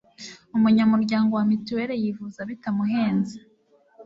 [0.55, 3.35] umunyamuryango wa mitueli yivuza bitamuhenze